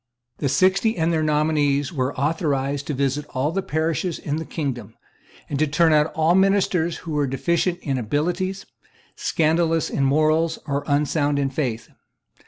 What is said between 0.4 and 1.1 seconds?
Sixty